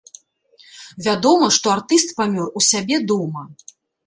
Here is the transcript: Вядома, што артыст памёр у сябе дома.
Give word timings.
Вядома, 1.07 1.49
што 1.57 1.67
артыст 1.75 2.15
памёр 2.21 2.47
у 2.61 2.65
сябе 2.71 2.97
дома. 3.13 3.47